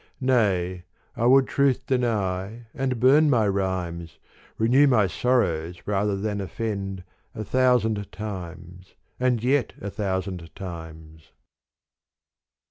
[0.19, 4.17] Nay I would truth deny and bum my rhymes,
[4.57, 7.03] Renew my sorrows rather than offend,
[7.35, 11.31] A thousand times and yet a thousand times.